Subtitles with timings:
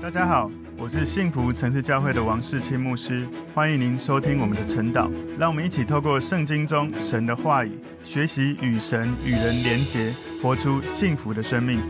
[0.00, 0.48] 大家好，
[0.78, 5.10] 我是幸福城市教会的王世清牧师，欢迎您收听我们的晨祷。
[5.36, 11.80] 让我们一起透过圣经中神的话语，学习与神与人连结，活出幸福的生命。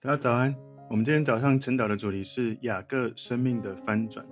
[0.00, 0.54] 大家早安，
[0.88, 4.24] 我们今天早上晨祷的主题是雅各生命的翻转。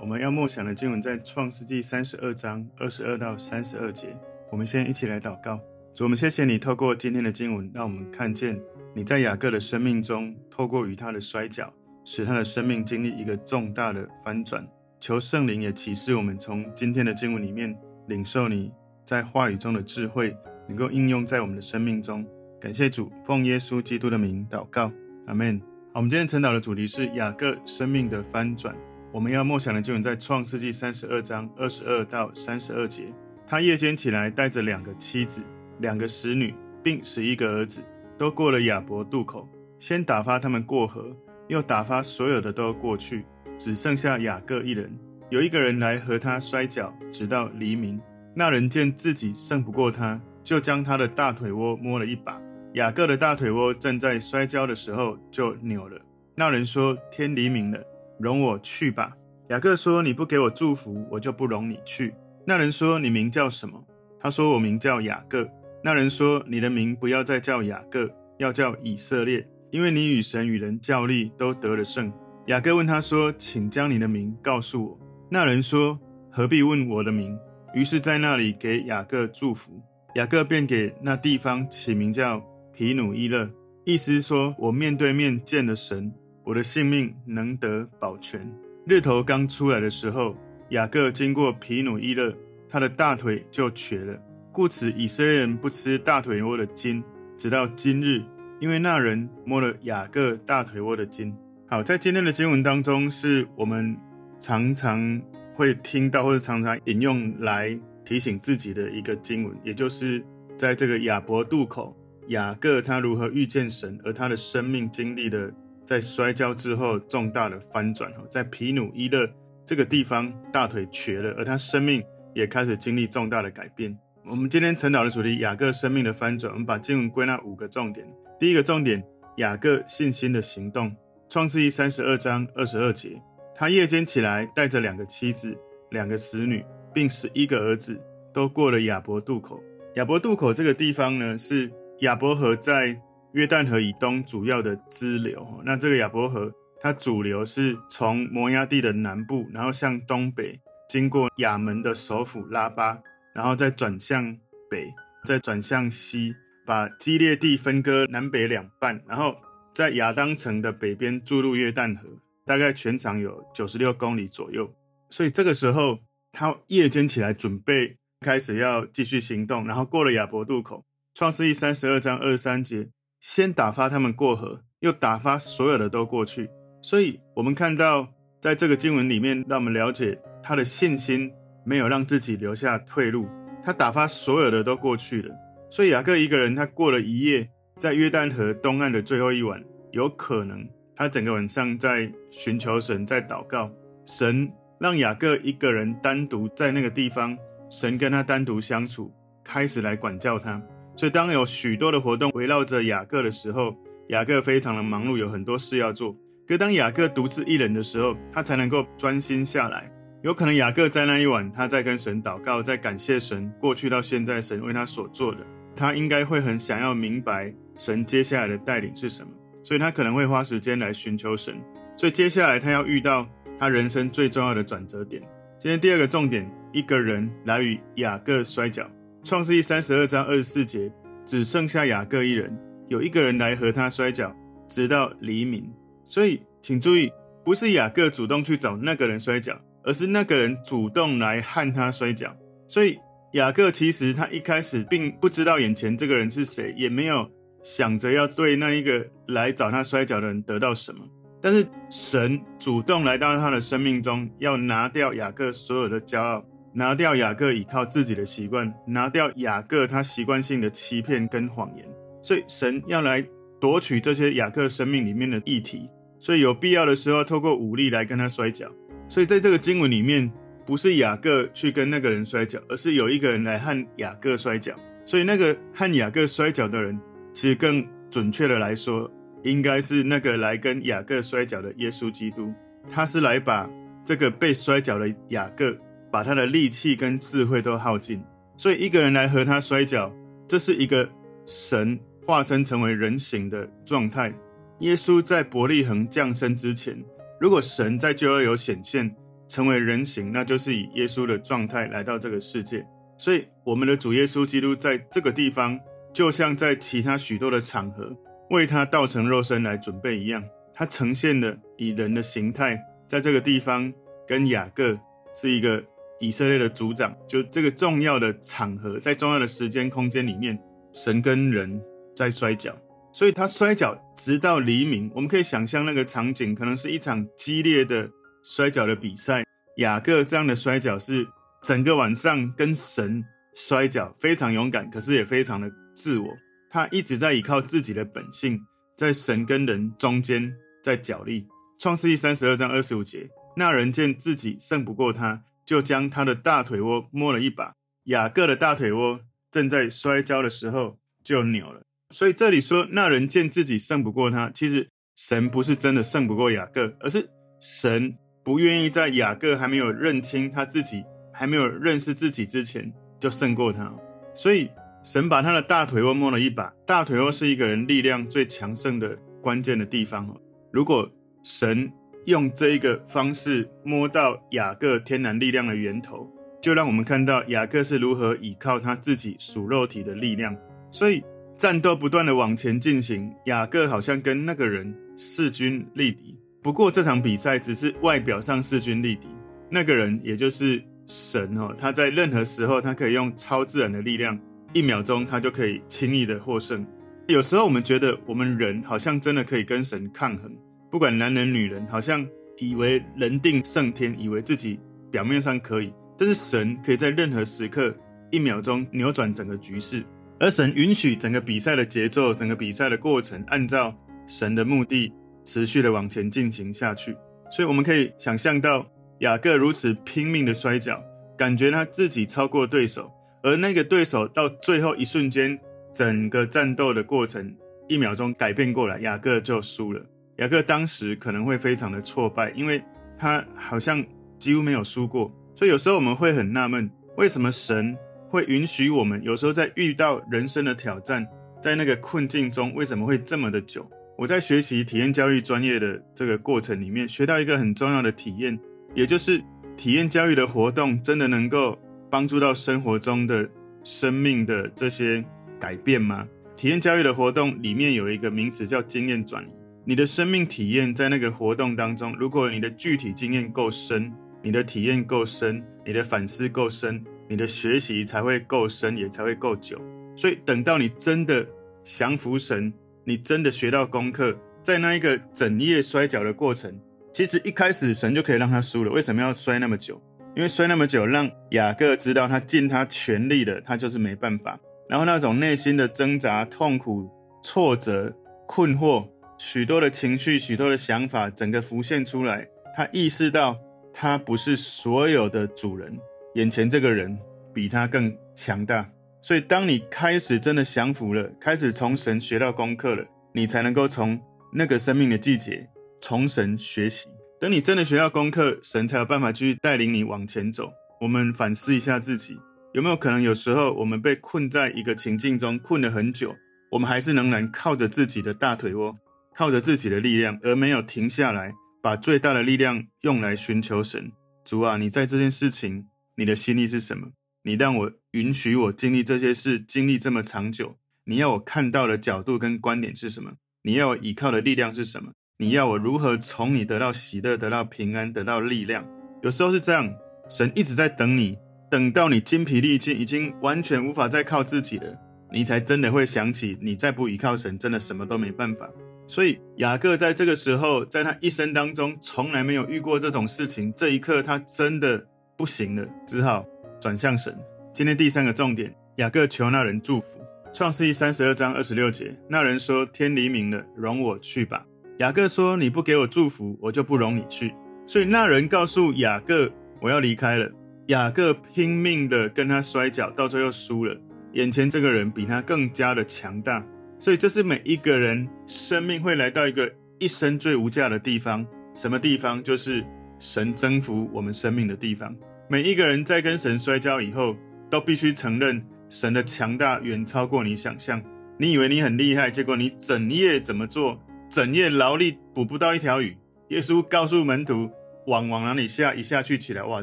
[0.00, 4.16] 我们要默想的经文在创世纪三十二章二十二到三十二节。
[4.48, 5.58] 我们先一起来祷告。
[5.92, 8.58] 主，我们谢谢你透过今天的经文，让我们看见。
[8.96, 11.72] 你在雅各的生命中，透过与他的摔跤，
[12.04, 14.64] 使他的生命经历一个重大的翻转。
[15.00, 17.76] 求圣灵也启示我们，从今天的经文里面
[18.06, 18.70] 领受你
[19.04, 20.36] 在话语中的智慧，
[20.68, 22.24] 能够应用在我们的生命中。
[22.60, 24.92] 感谢主，奉耶稣基督的名祷告，
[25.26, 25.60] 阿门。
[25.92, 28.76] 好，我们今天晨祷的主题是雅各生命的翻转。
[29.12, 33.12] 我们要默想的经文在创世纪三十二章二十二到三十二节。
[33.44, 35.42] 他夜间起来，带着两个妻子、
[35.80, 37.82] 两个使女，并十一个儿子。
[38.16, 41.16] 都过了雅博渡口，先打发他们过河，
[41.48, 43.24] 又打发所有的都过去，
[43.58, 44.96] 只剩下雅各一人。
[45.30, 48.00] 有一个人来和他摔跤，直到黎明。
[48.34, 52.40] 那人见自己胜不过他，就将他的大腿窝摸了一把。
[52.74, 56.00] 雅各的大腿窝正在摔跤的时候就扭了。
[56.34, 57.78] 那人说：“天黎明了，
[58.18, 59.16] 容我去吧。”
[59.50, 62.14] 雅各说：“你不给我祝福，我就不容你去。”
[62.46, 63.84] 那人说：“你名叫什么？”
[64.18, 65.48] 他说：“我名叫雅各。”
[65.84, 72.10] 那人说：“你的名不要再叫雅各，要叫以色列，因为你与神与人较力都得了胜。”
[72.48, 74.98] 雅各问他说：“请将你的名告诉我。”
[75.30, 76.00] 那人说
[76.32, 77.38] ：“何必问我的名？”
[77.74, 79.78] 于是，在那里给雅各祝福。
[80.14, 83.50] 雅各便给那地方起名叫皮努伊勒，
[83.84, 86.10] 意思说：“我面对面见了神，
[86.44, 88.50] 我的性命能得保全。”
[88.88, 90.34] 日头刚出来的时候，
[90.70, 92.34] 雅各经过皮努伊勒，
[92.70, 94.18] 他的大腿就瘸了。
[94.54, 97.02] 故此，以色列人不吃大腿窝的筋，
[97.36, 98.22] 直到今日，
[98.60, 101.34] 因为那人摸了雅各大腿窝的筋。
[101.66, 103.96] 好，在今天的经文当中，是我们
[104.38, 105.20] 常常
[105.56, 110.24] 会听到或者常常引用来提醒自己的一个经文，也就是
[110.56, 111.92] 在这个雅伯渡口，
[112.28, 115.50] 雅各他如何遇见神，而他的生命经历了
[115.84, 118.08] 在摔跤之后重大的翻转。
[118.30, 119.28] 在皮努伊勒
[119.64, 122.00] 这个地方，大腿瘸了，而他生命
[122.36, 123.98] 也开始经历重大的改变。
[124.26, 126.50] 我们今天晨祷的主题：雅各生命的翻转。
[126.50, 128.06] 我们把经文归纳五个重点。
[128.40, 129.04] 第一个重点：
[129.36, 130.96] 雅各信心的行动。
[131.28, 133.20] 创世记三十二章二十二节，
[133.54, 135.54] 他夜间起来，带着两个妻子、
[135.90, 136.64] 两个使女，
[136.94, 138.00] 并十一个儿子，
[138.32, 139.62] 都过了雅伯渡口。
[139.96, 142.98] 雅伯渡口这个地方呢，是雅伯河在
[143.32, 145.46] 约旦河以东主要的支流。
[145.66, 150.58] 那这个雅伯河，它主流是从摩押地的南部，然后向东北，
[150.88, 152.98] 经过亚门的首府拉巴。
[153.34, 154.36] 然后再转向
[154.70, 154.92] 北，
[155.26, 156.34] 再转向西，
[156.64, 159.36] 把基列地分割南北两半，然后
[159.74, 162.08] 在亚当城的北边注入约旦河，
[162.46, 164.72] 大概全长有九十六公里左右。
[165.10, 165.98] 所以这个时候，
[166.32, 170.84] 他夜间起来准备开始要继续行动，然后过了雅博渡口。
[171.14, 172.88] 创世记三十二章二十三节，
[173.20, 176.48] 先打发他们过河，又打发所有的都过去。
[176.82, 178.08] 所以我们看到，
[178.40, 181.32] 在这个经文里面，让我们了解他的信心。
[181.64, 183.28] 没有让自己留下退路，
[183.62, 185.34] 他打发所有的都过去了。
[185.70, 187.48] 所以雅各一个人，他过了一夜，
[187.78, 193.70] 在约旦河东岸的最后一晚，有可能他整个晚上在寻求神，在祷告。
[194.06, 197.36] 神让雅各一个人单独在那个地方，
[197.70, 200.62] 神跟他单独相处，开始来管教他。
[200.96, 203.74] 所以当有许多的活动围绕着雅各的时候，
[204.08, 206.14] 雅各非常的忙碌，有很多事要做。
[206.46, 209.90] 可当雅各独自一人的时候，他才能够专心下来。
[210.24, 215.40] 有可能雅各在那一晚，他在跟神祷告，在感谢神过去到现在神为他所做的，
[215.76, 219.30] 他应该会很想要明白神接下来的带领是什么，
[219.62, 221.54] 所以他可能会花时间来寻求神。
[221.94, 225.22] 所以接下来他要遇到他人生最重要的转折点。
[225.58, 228.90] 今天第二个重点，一个人来与雅各摔跤。
[229.22, 230.90] 创世记三十二章二十四节，
[231.26, 232.50] 只剩下雅各一人，
[232.88, 234.34] 有一个人来和他摔跤，
[234.66, 235.70] 直到黎明。
[236.06, 237.12] 所以请注意，
[237.44, 239.54] 不是雅各主动去找那个人摔跤。
[239.84, 242.34] 而是那个人主动来和他摔跤，
[242.68, 242.98] 所以
[243.34, 247.30] 雅各其实他一开始并不知道眼前这个人是谁，也没有
[247.62, 251.04] 想着要对那一个来找他摔跤的人得到什么。
[251.42, 256.42] 但是神主动来到他的生命中，要拿掉雅各所有的骄傲，
[256.72, 261.84] 拿掉雅各依靠自己的习惯，拿掉雅各他习惯性的欺骗跟谎言。
[262.22, 263.22] 所以神要来
[263.60, 265.86] 夺取这些雅各生命里面的议题，
[266.18, 268.70] 所以有必要的时候透过武力来跟他摔跤。
[269.08, 270.30] 所以在这个经文里面，
[270.66, 274.74] 不是雅各去跟那个人摔跤，而是有一个人来和雅各摔跤。
[275.04, 276.98] 所以那个和雅各摔跤的人，
[277.32, 279.10] 其实更准确的来说，
[279.42, 282.52] 应该是那个来跟雅各摔跤的耶稣基督，
[282.90, 283.68] 他是来把
[284.02, 285.76] 这个被摔跤的雅各，
[286.10, 288.22] 把他的力气跟智慧都耗尽，
[288.56, 290.10] 所以一个人来和他摔跤，
[290.48, 291.06] 这是一个
[291.44, 294.32] 神化身成为人形的状态。
[294.80, 296.96] 耶稣在伯利恒降生之前，
[297.40, 299.14] 如果神在旧约有显现
[299.48, 302.86] 成为人形，那就是以耶稣的状态来到这个世界。
[303.16, 305.78] 所以我们的主耶稣基督在这个地方，
[306.12, 308.16] 就像在其他许多的场合。
[308.50, 310.44] 为他道成肉身来准备一样，
[310.74, 312.78] 他呈现了以人的形态，
[313.08, 313.92] 在这个地方
[314.26, 314.96] 跟雅各
[315.34, 315.82] 是一个
[316.20, 320.58] 以色列的族长，就这个重要的场合，在重要的时间空间里面，
[320.92, 321.80] 神跟人
[322.14, 322.76] 在摔跤，
[323.14, 325.08] 所以他摔跤直到黎明。
[325.14, 328.10] 我们可以想象那个场景，可能是一场激烈的
[328.42, 329.44] 摔跤的比赛。
[329.76, 331.26] 雅各这样的摔跤是
[331.62, 333.24] 整个晚上跟神
[333.54, 336.28] 摔跤，非常勇敢，可是也非常的自我。
[336.68, 338.60] 他一直在依靠自己的本性，
[338.96, 340.52] 在神跟人中间
[340.82, 341.46] 在角力。
[341.78, 347.74] 创世记三十二章二十五节，那人见自己胜不过他，就将他的大腿窝摸了一把。
[348.04, 349.20] 雅各的大腿窝
[349.52, 351.82] 正在摔跤的时候就扭了。
[352.14, 357.28] 所以这里说，那人见自己胜不过他，其实神不是真的胜不过雅各，而是
[357.60, 361.02] 神不愿意在雅各还没有认清他自己，
[361.32, 363.92] 还没有认识自己之前就胜过他。
[364.32, 364.70] 所以。
[365.06, 370.34] 神把他的大腿窝摸了一把，大腿窝是一个人力量最强盛的关键的地方。
[370.72, 371.06] 如果
[371.42, 371.92] 神
[372.24, 376.26] 用这一个方式摸到雅各天然力量的源头，
[376.58, 380.56] 就让我们看到雅各是如何依靠他自己属肉体的力量。
[380.90, 381.22] 所以
[381.56, 386.36] 战斗不断的往前进行，雅各好像跟那个人势均力敌。
[386.62, 389.28] 不过这场比赛只是外表上势均力敌，
[389.70, 394.38] 那个人也就是神哦，他在任何时候他可以用超自然的力量。
[394.72, 396.84] 一秒钟，他就可以轻易的获胜。
[397.28, 400.50] 有时候我们觉得我们人好像真的可以跟神抗衡，
[400.90, 402.26] 不管男人女人，好像
[402.58, 404.80] 以为人定胜天，以为自己
[405.12, 407.96] 表面上可以，但是神可以在任何时刻
[408.32, 410.04] 一秒钟扭转整个局势，
[410.44, 413.94] 而神允许整个比赛的节奏、整个比赛的过程，按照
[414.26, 415.10] 神的目的
[415.42, 417.16] 持续的往前进行下去。
[417.50, 418.86] 所以我们可以想象到
[419.20, 421.02] 雅各如此拼命的摔跤，
[421.34, 423.10] 感觉他自己超过对手。
[423.42, 425.58] 而那个对手到最后一瞬间，
[425.94, 427.56] 整个战斗的过程
[427.88, 430.02] 一秒钟改变过来，雅各就输了。
[430.36, 432.84] 雅各当时可能会非常的挫败，因为
[433.18, 434.04] 他好像
[434.38, 435.34] 几乎没有输过。
[435.56, 437.96] 所以有时候我们会很纳闷，为什么神
[438.34, 441.24] 会允许我们有时候在遇到人生的挑战，
[441.62, 443.88] 在那个困境中为什么会这么的久？
[444.18, 448.58] 我在学习体验教育专业的这个过程里面，学到一个很重要的体验，
[448.92, 449.40] 也就是
[449.76, 451.78] 体验教育的活动真的能够。
[452.10, 453.48] 帮助到生活中的
[453.82, 455.24] 生命的这些
[455.58, 456.24] 改变吗？
[456.54, 459.48] 体验教育的活动里面有一个名词叫经验转移。
[459.84, 469.80] 你的生命体验在那个活动当中，如果你的具体经验够深，你的体验够深，你的反思够深，你的学习才会够深，也才会够久。
[470.16, 471.46] 所以等到你真的
[471.82, 472.72] 降服神，
[473.04, 476.80] 你真的学到功课，在那一个整夜摔跤的过程，
[477.12, 478.90] 其实一开始神就可以让他输了。
[478.90, 480.00] 为什么要摔那么久？
[480.36, 484.58] 因为摔那么久，让雅各知道他尽他全力了，他就是没办法。
[484.88, 487.08] 然后那种内心的挣扎、痛苦、
[487.42, 488.12] 挫折、
[488.46, 492.46] 困惑，许多的情绪、许多的想法，整个浮现出来。
[492.76, 493.56] 他意识到
[493.92, 495.96] 他不是所有的主人，
[496.34, 497.18] 眼前这个人
[497.52, 498.90] 比他更强大。
[499.22, 504.20] 所以，当你开始真的降服了，开始从神学到功课了，你才能够从
[504.52, 505.68] 那个生命的季节
[506.00, 507.08] 从神学习。
[507.40, 510.70] 等你真的学到功课，神才有办法继续带领你往前走。
[511.00, 512.38] 我们反思一下自己，
[512.72, 516.34] 有没有可能有时候我们被困在一个情境中，困了很久，
[516.70, 518.96] 我们还是仍然靠着自己的大腿窝，
[519.34, 524.12] 靠着自己的力量，而没有停下来，把最大的力量用来寻求神。
[524.44, 525.86] 主啊，你在这件事情，
[526.16, 527.08] 你的心意是什么？
[527.42, 533.32] 你让我允许我经历这些事，经历这么长久，你要我看到的角度跟观点是什么？
[533.62, 535.12] 你要我依靠的力量是什么？
[535.38, 538.86] 你要我如何从你得到喜乐、得到平安、得到力量？
[539.22, 539.92] 有时候是这样，
[540.30, 541.36] 神一直在等你，
[541.70, 544.96] 等到你精疲力尽，已经完全无法再靠自己了，
[545.32, 548.70] 你才真的会想起，你再不依靠神，真的什么都没办法。
[549.08, 556.44] 所以雅各在这个时候，在他一生当中从来没有遇过这种事情，这一刻他真的不行了，只好
[556.80, 557.36] 转向神。
[557.72, 560.06] 今天第三个重点，雅各求那人祝福。
[560.52, 564.64] 创世记三十二章二十六节，那人说：“天黎明了，容我去吧。”
[564.98, 567.52] 雅各说：“你不给我祝福，我就不容你去。”
[567.86, 569.50] 所以那人告诉雅各
[569.82, 570.48] ：“我要离开了。”
[570.88, 574.00] 雅各拼命的跟他摔跤，到最后输了。
[574.34, 576.64] 眼前这个人比他更加的强大，
[577.00, 581.44] 所以这是每一个人生命会来到一个一生最无价的地方。
[581.74, 582.40] 什么地方？
[582.42, 582.84] 就是
[583.24, 585.16] 神征服我们生命的地方。
[585.48, 587.34] 每一个人在跟神摔跤以后，
[587.70, 591.02] 都必须承认神的强大远超过你想象。
[591.38, 593.98] 你以为你很厉害，结果你整夜怎么做？
[594.28, 596.14] 整夜劳力捕不到一条鱼。
[596.48, 597.70] 耶稣告诉门徒，
[598.06, 599.82] 网往哪里下，一下去起来，哇，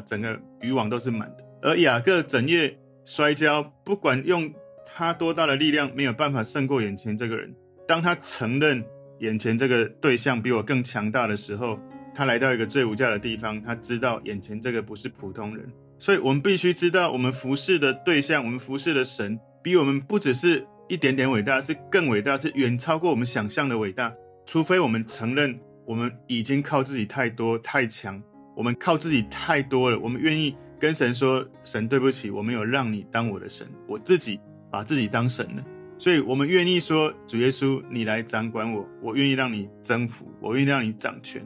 [0.00, 1.44] 整个渔网都是满的。
[1.62, 4.52] 而雅各整夜摔跤，不管用
[4.86, 7.52] 他多大的力量，没有办法胜过眼前这个人。
[7.88, 8.84] 当他承认
[9.18, 11.78] 眼前这个对象比我更强大的时候，
[12.14, 15.70] 他来到一个最无价的地方，他知道眼前这个不是普通人。
[15.98, 20.66] 所以我们必须知道，我们服侍的对象，我们服侍的神，比我们不只是。
[20.88, 24.12] 一点点伟大，是更伟大，是远超过我们想象的伟大。
[24.44, 28.22] 除非我们承认我们已经靠自己太多太强，
[28.54, 34.38] 我们靠自己太多了，我们愿意跟神说：“神，对不起，我没有让你当我的神，我自己
[34.70, 35.64] 把自己当神了。”
[35.98, 41.42] 所以，我们愿意说：“主耶稣，你来掌管我，我愿意让你征服，我愿意让你掌权。”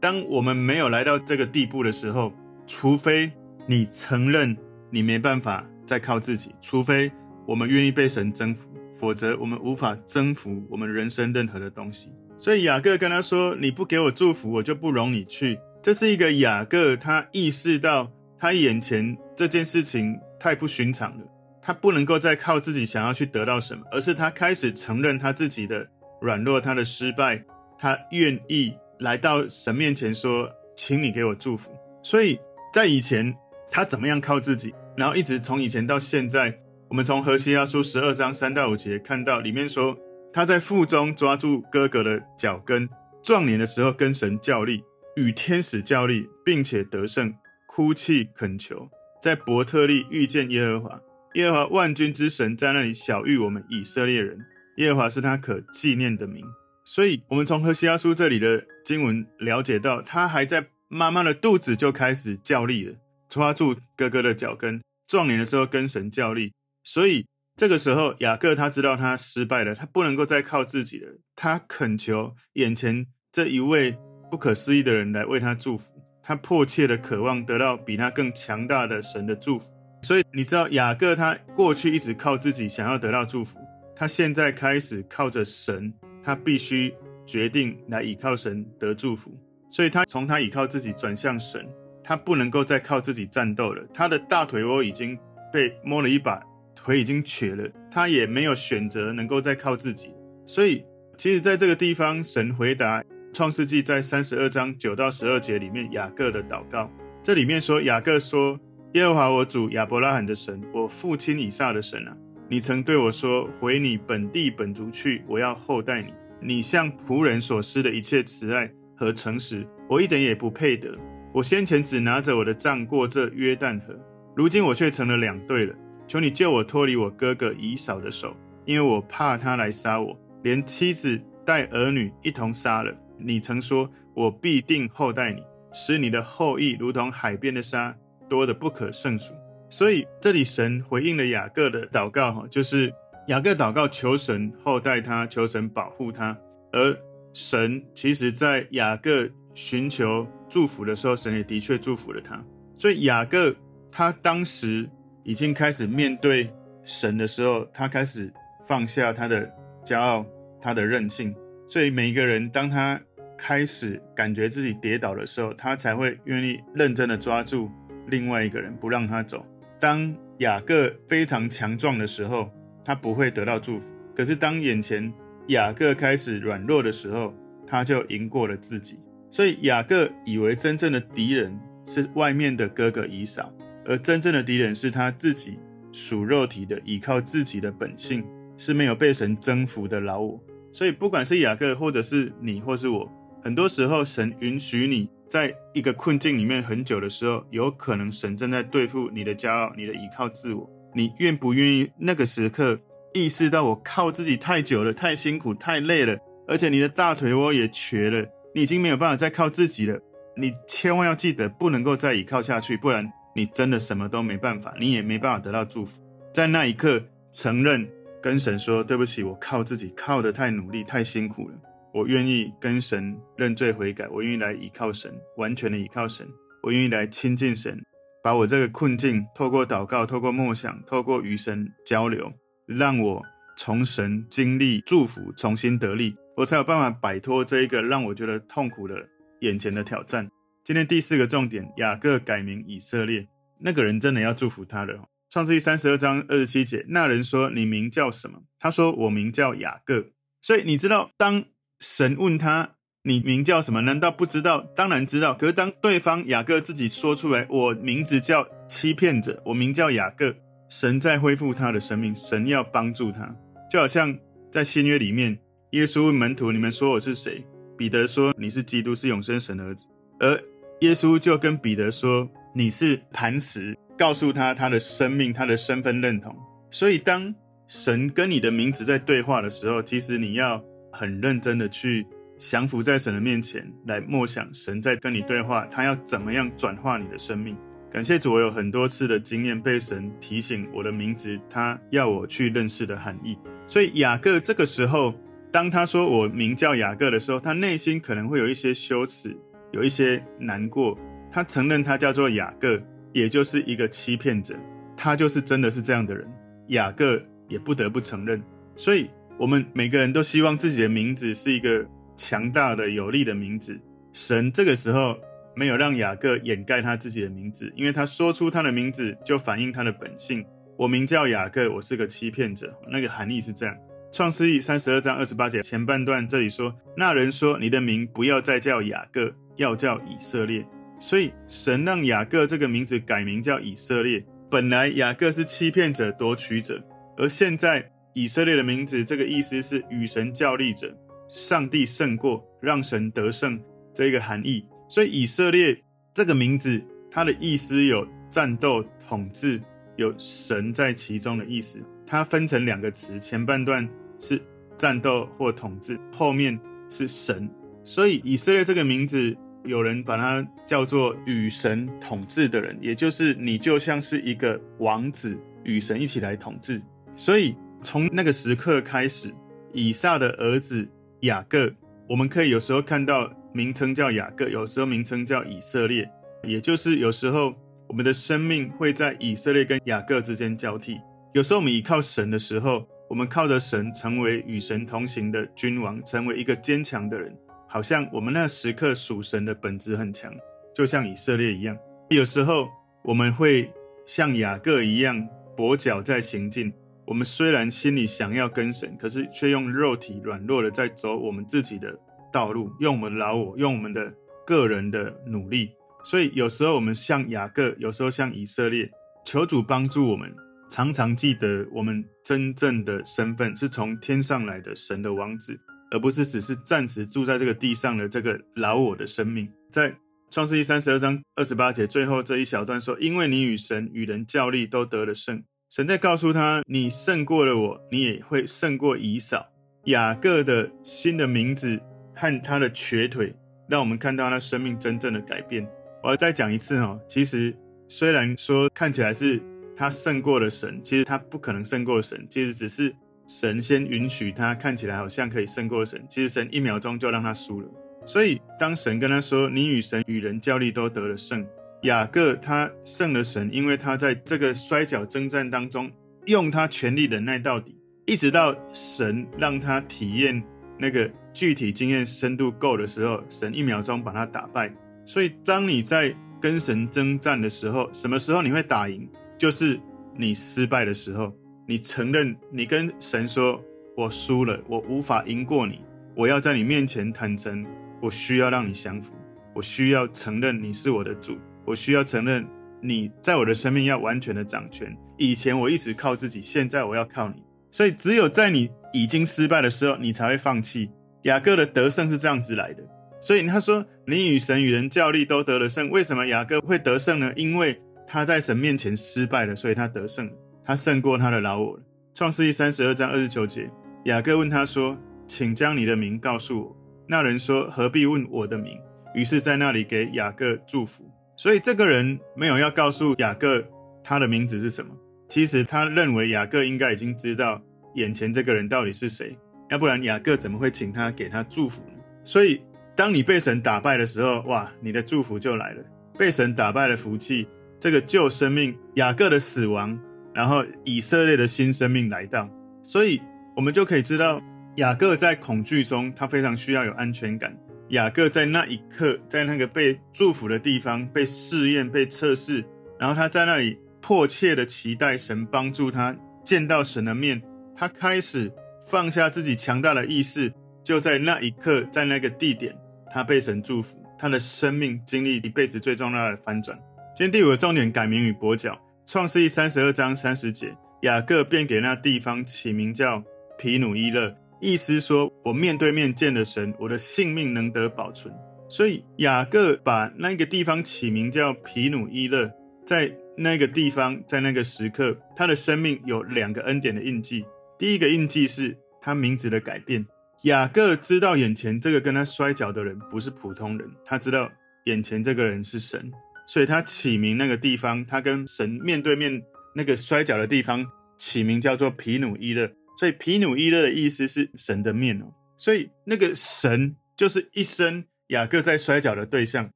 [0.00, 2.32] 当我们没有来到这个地步的时候，
[2.66, 3.30] 除非
[3.66, 4.56] 你承认
[4.90, 7.12] 你没办法再靠自己，除非
[7.46, 8.70] 我们愿意被神征服。
[8.94, 12.12] 否则，我们无法征服我们人生任何的东西。
[12.38, 21.24] 所以雅各跟他说：“你不给我祝福，我就不容你去。”这是一个雅各，他意识到他眼前这件事情太不寻常了，
[21.62, 25.88] 他不能够再靠自己想要去得到什么，而是他开始承认他自己的
[26.20, 27.42] 软弱、他的失败，
[27.78, 31.70] 他愿意来到神面前说：“请你给我祝福。”
[32.02, 32.38] 所以
[32.72, 33.34] 在以前，
[33.70, 36.60] 他怎么样靠自己，然后一直从以前到现在。
[36.88, 39.96] 我们从何西阿书十二章三到五节看到，里面说
[40.32, 42.88] 他在腹中抓住哥哥的脚跟，
[43.22, 44.82] 壮年的时候跟神较力，
[45.14, 47.32] 与天使较力，并且得胜，
[47.68, 48.90] 哭泣恳求，
[49.22, 51.00] 在伯特利遇见耶和华，
[51.34, 54.36] 耶和华万军之神在那里晓諭我们以色列人，
[54.78, 56.44] 耶和华是他可纪念的名。
[56.92, 62.96] 所以，我们从何西阿书这里的经文了解到，他还在妈妈的肚子就开始叫力了，
[63.28, 66.52] 抓住哥哥的脚跟，壮年的时候跟神叫力。
[66.82, 67.24] 所以
[67.56, 71.20] 这个时候，雅各他知道他失败了，他不能够再靠自己了。
[71.36, 73.96] 他恳求眼前这一位
[74.28, 75.94] 不可思议的人来为他祝福，
[76.24, 79.72] 他迫切的渴望得到比他更强大的神的祝福。
[80.02, 83.60] 所以你知道，雅各他过去一直靠自己想要得到祝福，
[83.94, 86.94] 他现在开始靠着神，他必须
[87.26, 89.32] 决定来倚靠神得祝福。
[89.70, 91.68] 所以他从他倚靠自己转向神，
[92.02, 93.86] 他不能够再靠自己战斗了。
[93.92, 95.18] 他的大腿窝已经
[95.52, 96.40] 被摸了一把。
[96.82, 100.14] 腿已经瘸了，他也没有选择能够再靠自己，
[100.46, 100.82] 所以
[101.18, 106.90] 其实在这个地方，神回答创世纪在三十二章九到十二节里面雅各的祷告。
[107.22, 108.58] 这里面说，雅各说
[108.94, 112.16] ：“耶和华我主亚伯拉罕的神，我父亲以撒的神啊，
[112.52, 116.12] 你曾对我说，回你本地本族去，我要厚待你。
[116.40, 120.98] 你向仆人所施的一切慈爱和诚实，我一点也不配得。
[121.32, 123.94] 我先前只拿着我的杖过这约旦河，
[124.34, 125.72] 如今我却成了两队了。”
[126.08, 132.92] 求你救我脱离我哥哥以扫的手，因为我怕他来杀我，连妻子带儿女一同杀了。
[133.16, 135.40] 你曾说，我必定厚待你，
[135.72, 137.94] 使你的后裔如同海边的沙，
[138.28, 139.34] 多得不可胜数。
[139.70, 142.92] 所以这里神回应了雅各的祷告，哈，就是
[143.28, 146.36] 雅各祷告求神厚待他，求神保护他。
[146.72, 146.94] 而
[147.32, 152.44] 神其实在雅各寻求祝福的时候，神也的确祝福了他。
[152.76, 153.56] 所以雅各
[153.90, 154.86] 他当时。
[155.22, 156.50] 已经开始面对
[156.82, 158.32] 神的时候，他开始
[158.64, 159.48] 放下他的
[159.84, 160.24] 骄傲，
[160.58, 161.32] 他的任性。
[161.68, 162.98] 所以每一个人，当他
[163.36, 167.70] 开始感觉自己跌倒的时候，他才会愿意认真的抓住
[168.08, 169.44] 另外一个人，不让他走。
[169.80, 172.50] 当雅各非常强壮的时候，
[172.84, 173.86] 他不会得到祝福。
[174.14, 175.12] 可是当眼前
[175.48, 177.34] 雅各开始软弱的时候，
[177.66, 178.98] 他就赢过了自己。
[179.30, 183.52] 所以雅各以为真正的敌人是外面的哥哥以扫。
[183.86, 185.58] 而真正的敌人是他自己
[185.92, 188.24] 属肉体的，依靠自己的本性，
[188.58, 190.38] 是没有被神征服的老我。
[190.70, 193.10] 所以，不管是雅各，或者是你，或是我，
[193.42, 200.68] 很多时候神允许你在一个困境里面很久的时候，有可能神正在对付你的骄傲，你的依靠自我。
[200.92, 202.76] 你愿不愿意那个时刻
[203.14, 206.18] 意识到我靠自己太久了，太辛苦，太累了，
[206.48, 210.00] 而且你的大腿窝也瘸了，你已经没有办法再靠自己了。
[210.36, 213.08] 你千万要记得，不能够再依靠下去，不然。
[213.36, 216.02] 你真的什么都没办法，你也没办法得到祝福。
[216.34, 217.88] 在那一刻，承认
[218.20, 221.54] 跟神说：“对不起，我靠自己靠得太努力，太辛苦了。
[221.92, 226.26] 我愿意跟神认罪悔改，我愿意来依靠神，完全的依靠神。
[226.62, 227.80] 我愿意来亲近神，
[228.22, 232.32] 把我这个困境透过祷告、透过梦想、透过与神交流，
[232.66, 233.22] 让我
[233.56, 239.08] 从神经历祝福，重新得力，我才有办法摆脱这一个让我觉得痛苦的
[239.40, 240.30] 眼前的挑战。
[240.62, 243.26] 今天第四个重点，雅各改名以色列，
[243.60, 245.08] 那个人真的要祝福他了。
[245.30, 250.06] 创世记三十二章二十七节，那人说：“你名叫什么？”他说：“我名叫雅各。”
[250.42, 251.44] 所以你知道，当
[251.80, 254.60] 神问他：“你名叫什么？”难道不知道？
[254.76, 255.34] 当然知道。
[255.34, 260.34] 可是当对方雅各自己说出来：“我名字叫欺骗者，我名叫雅各。”
[260.70, 263.34] 神在恢复他的生命，神要帮助他，
[263.68, 264.16] 就好像
[264.52, 265.36] 在新约里面，
[265.70, 267.44] 耶稣问门徒：“你们说我是谁？”
[267.76, 269.88] 彼得说：“你是基督，是永生神的儿子。”
[270.20, 270.40] 而
[270.80, 276.34] 耶稣就跟彼得说：“你是磐石。”告诉他他的生命，他的身份认同。
[276.70, 277.34] 所以，当
[277.66, 282.06] 神跟你的名字在对话的时候，其实你要很认真的去
[282.38, 287.56] 降服在神的面前，来默想神在跟你对话，他要怎么样转化你的生命。
[287.90, 293.36] 感谢主，我有很多次的经验被神提醒我的名字，他要我去认识的含义。
[293.66, 295.14] 所以雅各这个时候，
[295.50, 299.36] 当他说我名叫雅各的时候，他内心可能会有一些羞耻，
[299.72, 300.98] 有一些难过。
[301.30, 302.80] 他承认他叫做雅各。
[303.12, 304.54] 也就是一个欺骗者，
[304.96, 306.24] 他就是真的是这样的人。
[306.68, 308.40] 雅各也不得不承认，
[308.76, 311.82] 所以我们每个人都希望自己的名字是一个
[312.14, 313.80] 强大的、有力的名字。
[314.12, 315.18] 神这个时候
[315.56, 320.44] 没有让雅各掩盖他自己的名字，因为他说出他的名字就反映他的本性。
[320.76, 322.78] 我名叫雅各，我是个欺骗者。
[322.92, 323.74] 那个含义是这样：
[324.12, 330.62] 创世记三十二章二十八节前半段这里说，那人说：“你的名不要再叫雅各，要叫以色列。”
[331.00, 334.22] 所以，神让雅各这个名字改名叫以色列。
[334.50, 336.82] 本来雅各是欺骗者、夺取者，
[337.16, 340.96] 而现在以色列的名字，这个意思是与神较力者。
[341.28, 343.60] 上帝胜过，让神得胜
[343.94, 344.64] 这个含义。
[344.88, 345.76] 所以，以色列
[346.12, 349.60] 这个名字，它的意思有战斗、统治，
[349.96, 351.80] 有神在其中的意思。
[352.06, 353.88] 它分成两个词，前半段
[354.18, 354.40] 是
[354.76, 357.48] 战斗或统治，后面是神。
[357.84, 359.36] 所以，以色列这个名字。
[359.66, 366.80] 有人把它叫做与神统治的人，也就是你就像是一个王子，与神一起来统治。
[367.14, 369.32] 所以从那个时刻开始，
[369.72, 370.86] 以撒的儿子
[371.20, 371.72] 雅各，
[372.08, 376.08] 我们可以有时候看到名称叫雅各，有时候名称叫以色列，
[376.44, 377.54] 也就是有时候
[377.88, 380.98] 我们的生命会在以色列跟雅各之间交替。
[381.32, 387.34] 有时候我们依靠神的时候，我们靠着神成为与神同行的君王，成为一个坚强的人。
[387.66, 390.32] 好像我们那时刻属神的本质很强，
[390.74, 391.76] 就像以色列一样。
[392.10, 392.68] 有时候
[393.04, 393.72] 我们会
[394.04, 396.72] 像雅各一样跛脚在行进。
[397.10, 401.98] 我们虽然心里想要跟神，可是却用肉体软弱的在走我们自己的
[402.32, 404.14] 道路，用我们老我，用我们的
[404.46, 405.70] 个人的努力。
[406.04, 408.88] 所以有时候我们像雅各，有时候像以色列。
[409.24, 410.32] 求主帮助我们，
[410.68, 415.58] 常常记得我们真正的身份是从天上来的神的王子。
[415.90, 419.92] 而不是只是暂时住在这个地上的这个老我的生命，在
[420.30, 429.46] 创世记三十二章二十八节最后这一小段说：“因为你与神与人较力都得了胜。”神在告诉他：“你胜过了我，你也会胜过以扫。”
[429.86, 431.80] 雅各的新的名字
[432.12, 433.32] 和他的瘸腿，
[433.68, 435.64] 让我们看到他生命真正的改变。
[436.02, 437.56] 我要再讲一次哦，其实
[437.88, 439.40] 虽然说看起来是
[439.76, 442.94] 他胜过了神，其实他不可能胜过神，其实只是。
[443.28, 447.68] 神先允许他看起来好像可以胜过神，其实神一秒钟就让他输了。
[448.04, 451.46] 所以当神跟他说：“你与神与人交力都得了胜。”
[451.82, 455.90] 雅各他胜了神，因为他在这个摔角征战当中
[456.26, 460.42] 用他全力忍耐到底，一直到神让他体验
[460.78, 464.72] 那个具体经验深度够的时候，神一秒钟把他打败。
[465.04, 469.08] 所以当你在跟神征战的时候，什么时候你会打赢？
[469.38, 469.80] 就是
[470.16, 471.34] 你失败的时候。
[471.66, 473.62] 你承认，你跟神说
[473.96, 475.78] ：“我输了，我无法赢过你。
[476.16, 477.64] 我要在你面前坦诚，
[478.02, 479.14] 我需要让你降服，
[479.54, 481.38] 我需要承认你是我的主，
[481.70, 482.46] 我需要承认
[482.82, 484.96] 你在我的生命要完全的掌权。
[485.16, 487.42] 以前我一直靠自己，现在我要靠你。
[487.70, 490.90] 所以，只有在你已经失败的时候，你才会放弃。
[491.22, 492.82] 雅各的得胜是这样子来的。
[493.20, 495.88] 所以他说：你与神与人较力都得了胜。
[495.90, 497.32] 为什么雅各会得胜呢？
[497.36, 500.28] 因为他在神面前失败了，所以他得胜。
[500.64, 501.82] 他胜过他的老我了。
[502.14, 503.70] 创世记三十二章二十九节，
[504.06, 504.96] 雅各问他说
[505.28, 508.78] ：“请将你的名告诉我。”那人说：“何必问我的名？”
[509.14, 511.09] 于是，在那里给雅各祝福。
[511.42, 513.64] 所以，这个人没有要告诉雅各
[514.04, 514.94] 他的名字是什么。
[515.26, 517.58] 其实，他认为雅各应该已经知道
[517.94, 519.34] 眼前这个人到底是谁，
[519.70, 521.94] 要不然雅各怎么会请他给他祝福呢？
[522.24, 522.60] 所以，
[522.94, 525.82] 当你被神打败的时候，哇，你的祝福就来了。
[526.18, 527.48] 被神打败的福气，
[527.78, 529.98] 这个旧生命，雅各的死亡。
[530.34, 532.50] 然后以色列的新生命来到，
[532.82, 533.18] 所以
[533.56, 534.42] 我们就可以知道，
[534.76, 537.56] 雅各在恐惧中，他非常需要有安全感。
[537.90, 542.64] 雅各在那一刻，在那个被祝福的地方，被试验、被测试，
[542.98, 547.42] 然后他在那里迫切的期待神帮助他见到神的面。
[547.74, 548.52] 他开始
[548.88, 550.52] 放下自己强大的意识，
[550.84, 552.76] 就在那一刻，在那个地点，
[553.10, 556.78] 他被神祝福，他的生命经历一辈子最重要的翻转。
[557.16, 558.78] 今天第五个重点，改名与跛脚。
[559.04, 563.24] 创世记三十二章三十节，雅各便给那地方起名叫
[563.58, 564.36] 皮努伊勒。
[564.60, 568.34] 意思说，我面对面见了神，我的性命能得保存。
[568.68, 572.52] 所以雅各把那个地方起名叫皮努伊勒，
[572.84, 577.44] 在那个地方，在那个时刻，他的生命有两个恩典的印记。
[577.78, 580.06] 第一个印记是他名字的改变。
[580.44, 584.50] 雅各知道眼前这个跟他摔跤的人不是普通人，他知道
[584.84, 586.12] 眼前这个人是神，
[586.46, 589.42] 所以他起名那个地方，他跟神面对面
[589.74, 590.86] 那个摔跤的地方
[591.18, 592.70] 起名叫做皮努伊勒。
[593.00, 599.70] 所以毗努伊勒的意思是神的面哦，所以那个神就是一生雅各在摔跤的对象。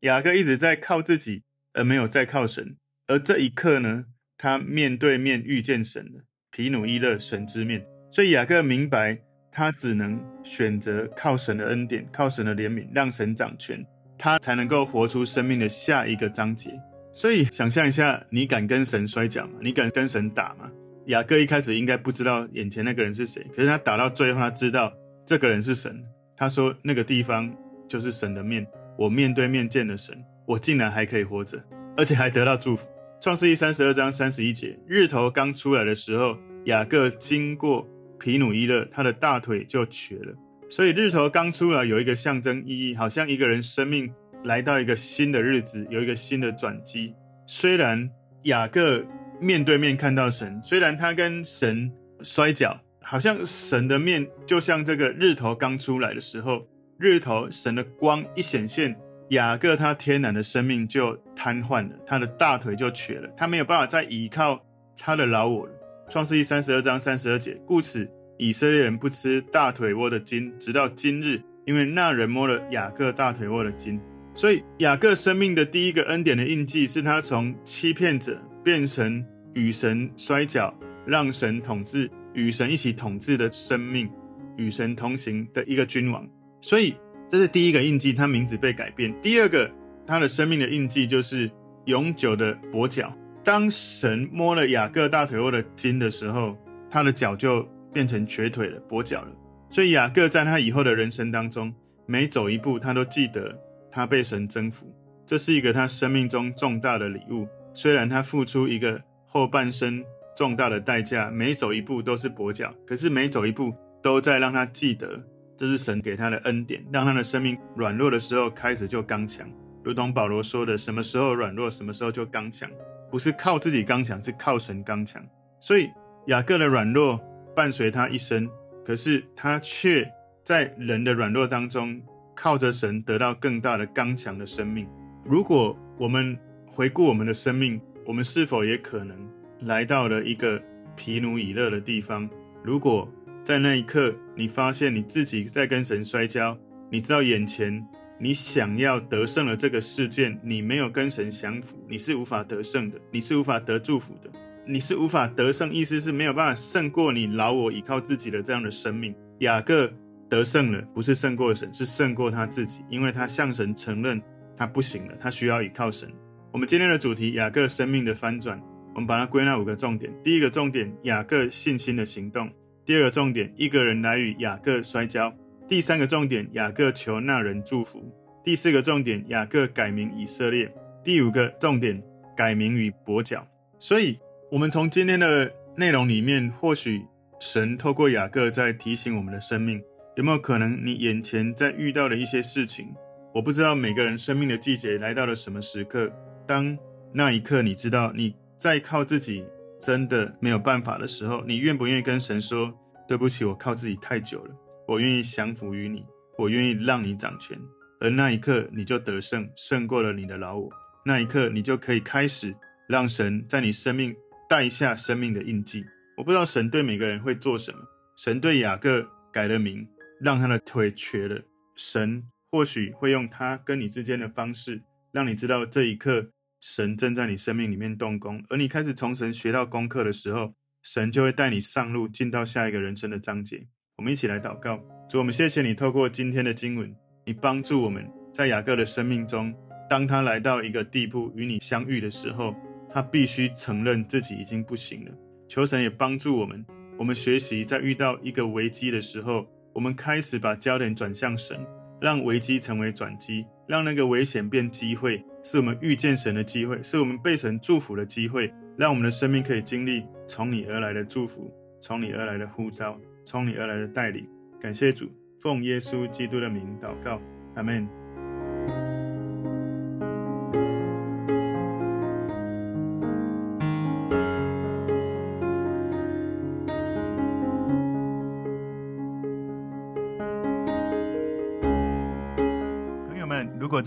[0.00, 2.76] 雅各一直在靠自己，而没有在靠神。
[3.06, 4.06] 而这一刻呢，
[4.36, 7.86] 他面对面遇见神了，毗努伊勒神之面。
[8.10, 9.20] 所以雅各明白，
[9.52, 13.86] 他只能选择靠神的恩典，靠神的怜悯，让神掌权，
[14.18, 16.72] 他才能够活出生命的下一个章节。
[17.14, 19.60] 所以想象一下，你敢跟神摔跤吗？
[19.62, 20.68] 你敢跟神打吗？
[21.08, 24.92] 雅各一开始应该不知道眼前那个人是谁，可是他打到最后，他知道
[25.24, 26.04] 这个人是神。
[26.36, 27.50] 他说那个地方
[27.88, 28.66] 就是神的面，
[28.98, 31.64] 我面对面见了神，我竟然还可以活着，
[31.96, 32.86] 而且还得到祝福。
[33.22, 37.88] 创世记三十二章三十一节，日头刚出来的时候，雅各经过
[38.20, 40.34] 皮努伊勒，他的大腿就瘸了。
[40.68, 44.12] 所以日头刚出来有一个象征意义，好像一个人生命
[44.44, 47.14] 来到一个新的日子，有一个新的转机。
[47.46, 48.10] 虽然
[48.42, 49.02] 雅各。
[49.40, 51.90] 面对面看到神，虽然他跟神
[52.22, 56.66] 摔跤，好像神的面就像这个日头刚出来的时候，
[56.98, 58.96] 日头神的光一显现，
[59.30, 64.60] 雅各他天然的生命就瘫痪了，他的大腿就瘸了，他没有办法再依靠
[64.96, 65.72] 他的老我了。
[66.10, 74.00] 创世记三十二章三十二节，故此以色列人不吃大腿窝的筋，直到今日，因为那人摸了雅各大腿窝的筋。
[74.34, 78.40] 所以雅各生命的第一个恩典的印记，是他从欺骗者。
[78.64, 80.72] 变成与神摔跤，
[81.06, 84.08] 让神统治，与神一起统治的生命，
[84.56, 86.28] 与神同行的一个君王。
[86.60, 86.94] 所以
[87.28, 89.14] 这是第一个印记，他名字被改变。
[89.20, 89.70] 第二个，
[90.06, 91.50] 他的生命的印记就是
[91.86, 93.12] 永久的跛脚。
[93.44, 96.56] 当神摸了雅各大腿后的筋的时候，
[96.90, 99.32] 他的脚就变成瘸腿了，跛脚了。
[99.70, 101.72] 所以雅各在他以后的人生当中，
[102.06, 103.58] 每走一步，他都记得
[103.90, 104.86] 他被神征服，
[105.24, 107.46] 这是一个他生命中重大的礼物。
[107.78, 110.04] 虽然他付出一个后半生
[110.36, 115.22] 重大的代价，每走一步都是跛脚，可是每走一步都在让他记得，
[115.56, 119.48] 这是神给他的恩典，让他的生命软弱的时候开始就刚强。
[119.84, 122.68] 如同保罗说的：“什么时候软弱，什么时候就刚强。”
[123.12, 125.24] 不是靠自己刚强，是靠神刚强。
[125.60, 125.88] 所以
[126.26, 127.20] 雅各的软弱
[127.54, 128.50] 伴随他一生，
[128.84, 130.04] 可是他却
[130.42, 132.02] 在人的软弱当中，
[132.34, 134.88] 靠着神得到更大的刚强的生命。
[135.24, 136.36] 如果我们
[136.78, 139.28] 回顾我们的生命，我们是否也可能
[139.62, 140.62] 来到了一个
[140.94, 142.30] 毗努伊勒的地方？
[142.62, 143.12] 如果
[143.42, 146.56] 在那一刻你发现你自己在跟神摔跤，
[146.88, 147.84] 你知道眼前
[148.20, 154.30] 你想要得胜的这个事件，你没有跟神降服，你是无法得胜的，你是无法得祝福的，
[154.64, 159.12] 你是无法得胜，意思是没有办法胜过你老我依靠自己的这样的生命。
[159.40, 159.92] 雅各
[160.28, 164.22] 得胜了，不是胜过神，是胜过他自己，因为他向神承认
[164.56, 166.08] 他不行了，他需要依靠神。
[166.50, 168.60] 我们今天的主题：雅各生命的翻转。
[168.94, 170.10] 我们把它归纳五个重点。
[170.24, 172.48] 第一个重点：雅各信心的行动；
[172.86, 175.30] 第二个重点：一个人来与雅各摔跤；
[175.68, 178.00] 第三个重点：雅各求那人祝福；
[178.42, 180.66] 第四个重点：雅各改名以色列；
[181.04, 182.02] 第五个重点：
[182.34, 183.46] 改名与跛脚。
[183.78, 184.18] 所以，
[184.50, 187.02] 我们从今天的内容里面，或许
[187.40, 189.80] 神透过雅各在提醒我们的生命，
[190.16, 192.88] 有没有可能你眼前在遇到的一些事情？
[193.34, 196.10] 我不知道每个人生命的季节来到了什么时刻。
[196.48, 196.76] 当
[197.12, 199.44] 那一刻，你知道你在靠自己
[199.78, 202.74] 真的没有办法的时候，你愿不愿意跟神说
[203.06, 204.54] ：“对不起，我靠自己太久了，
[204.86, 206.02] 我愿意降服于你，
[206.38, 207.56] 我愿意让你掌权。”
[208.00, 210.70] 而那一刻，你就得胜，胜过了你的老我。
[211.04, 212.54] 那一刻，你就可以开始
[212.88, 214.16] 让神在你生命
[214.48, 215.84] 带下生命的印记。
[216.16, 217.78] 我不知道神对每个人会做什么。
[218.16, 219.86] 神对雅各改了名，
[220.20, 221.42] 让他的腿瘸了。
[221.76, 224.82] 神或许会用他跟你之间的方式，
[225.12, 226.30] 让你知道这一刻。
[226.60, 233.66] 神正在你生命里面动工，而你开始从神学到功课的时候，神就会带你上路，进到下一个人生的章节。
[233.96, 236.94] 我们一起来祷告，主，我们谢谢你透过今天的经文，
[237.26, 239.54] 你帮助我们在雅各的生命中，
[239.88, 242.54] 当他来到一个地步与你相遇的时候，
[242.88, 245.12] 他必须承认自己已经不行了。
[245.48, 246.64] 求神也帮助我们，
[246.98, 251.64] 我们学习在遇到一个危机的时候，我们开始把焦点转向神，
[252.00, 258.52] 让危机成为转机，让那个危险变机会，是我们遇见神的机会，是我们被神祝福的机会。
[258.76, 264.24] 让我们的生命可以经历从你而来的祝福，从你而来的呼召，从你而来的带领。
[264.60, 267.20] 感谢主，奉耶稣基督的名祷告，
[267.56, 267.97] 阿门。